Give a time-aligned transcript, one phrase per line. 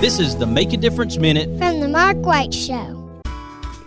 [0.00, 2.99] This is the Make a Difference Minute from the Mark White Show.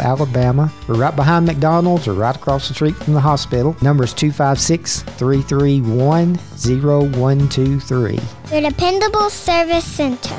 [0.00, 0.72] Alabama.
[0.88, 3.76] We're right behind McDonald's or right across the street from the hospital.
[3.82, 8.18] Number is 256 331 0123.
[8.52, 10.34] Your dependable service center.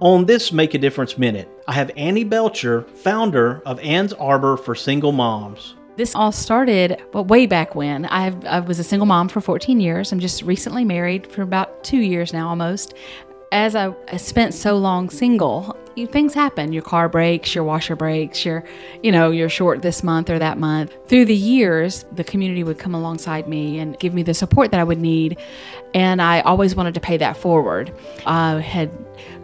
[0.00, 4.76] On this Make a Difference Minute, I have Annie Belcher, founder of Anne's Arbor for
[4.76, 5.74] Single Moms.
[5.96, 8.04] This all started well, way back when.
[8.04, 10.12] I've, I was a single mom for 14 years.
[10.12, 12.94] I'm just recently married for about two years now almost.
[13.50, 15.76] As I, spent so long single,
[16.06, 16.72] things happen.
[16.72, 18.64] Your car breaks, your washer breaks, your,
[19.02, 20.94] you know, you're short this month or that month.
[21.06, 24.80] Through the years, the community would come alongside me and give me the support that
[24.80, 25.38] I would need.
[25.94, 27.92] And I always wanted to pay that forward.
[28.26, 28.90] I had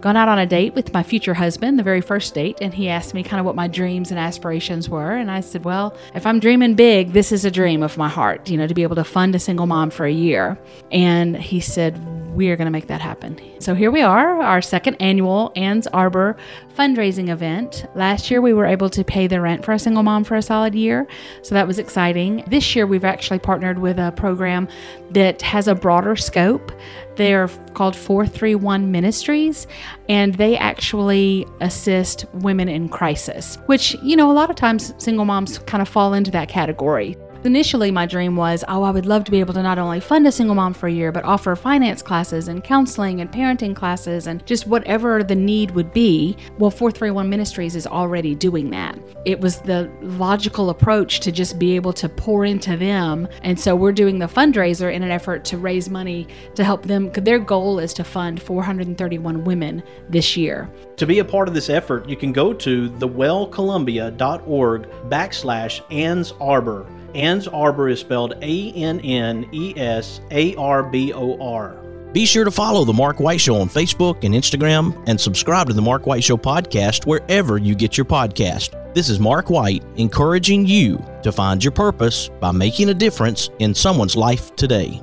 [0.01, 2.89] gone out on a date with my future husband, the very first date, and he
[2.89, 5.13] asked me kind of what my dreams and aspirations were.
[5.13, 8.51] And I said, Well, if I'm dreaming big, this is a dream of my heart,
[8.51, 10.59] you know, to be able to fund a single mom for a year.
[10.93, 11.99] And he said,
[12.35, 13.41] We are going to make that happen.
[13.61, 16.37] So here we are, our second annual Anne's Arbor
[16.77, 17.87] fundraising event.
[17.95, 20.43] Last year, we were able to pay the rent for a single mom for a
[20.43, 21.07] solid year.
[21.43, 22.43] So that was exciting.
[22.49, 24.67] This year, we've actually partnered with a program
[25.13, 26.73] that has a broader scope.
[27.15, 29.69] They're called 431 Ministries,
[30.09, 35.25] and they actually assist women in crisis, which, you know, a lot of times single
[35.25, 37.17] moms kind of fall into that category.
[37.45, 40.27] Initially, my dream was, oh, I would love to be able to not only fund
[40.27, 44.27] a single mom for a year, but offer finance classes and counseling and parenting classes
[44.27, 46.39] and just whatever the need would be.
[46.59, 48.99] Well, 431 Ministries is already doing that.
[49.27, 53.29] It was the logical approach to just be able to pour into them.
[53.43, 57.13] And so we're doing the fundraiser in an effort to raise money to help them.
[57.13, 60.71] Their goal is to fund 431 women this year.
[60.97, 66.87] To be a part of this effort, you can go to thewellcolumbia.org backslash Anne's Arbor.
[67.15, 71.81] Anne's Arbor is spelled A N N E S A R B O R.
[72.13, 75.73] Be sure to follow The Mark White Show on Facebook and Instagram and subscribe to
[75.73, 78.95] The Mark White Show podcast wherever you get your podcast.
[78.95, 83.75] This is Mark White encouraging you to find your purpose by making a difference in
[83.75, 85.03] someone's life today.